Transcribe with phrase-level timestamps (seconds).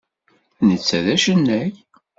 [0.67, 1.69] Netta d acennay.